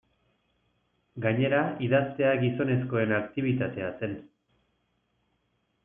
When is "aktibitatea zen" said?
3.21-4.19